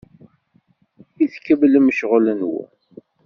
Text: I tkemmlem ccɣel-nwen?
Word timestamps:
I 1.23 1.25
tkemmlem 1.33 1.87
ccɣel-nwen? 1.97 2.69